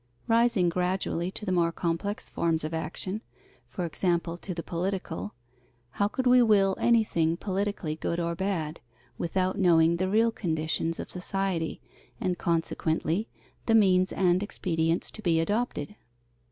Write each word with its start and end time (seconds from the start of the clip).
Rising 0.27 0.67
gradually 0.69 1.29
to 1.29 1.45
the 1.45 1.51
more 1.51 1.71
complex 1.71 2.27
forms 2.27 2.63
of 2.63 2.73
action, 2.73 3.21
for 3.67 3.85
example 3.85 4.35
to 4.35 4.51
the 4.51 4.63
political, 4.63 5.31
how 5.91 6.07
could 6.07 6.25
we 6.25 6.41
will 6.41 6.75
anything 6.79 7.37
politically 7.37 7.97
good 7.97 8.19
or 8.19 8.33
bad, 8.33 8.79
without 9.19 9.59
knowing 9.59 9.97
the 9.97 10.09
real 10.09 10.31
conditions 10.31 10.99
of 10.99 11.11
society, 11.11 11.81
and 12.19 12.39
consequently 12.39 13.27
the 13.67 13.75
means 13.75 14.11
and 14.11 14.41
expedients 14.41 15.11
to 15.11 15.21
be 15.21 15.39
adopted? 15.39 15.95